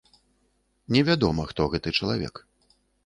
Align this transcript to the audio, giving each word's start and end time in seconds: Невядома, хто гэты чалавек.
Невядома, 0.95 1.45
хто 1.51 1.67
гэты 1.75 1.95
чалавек. 2.01 2.35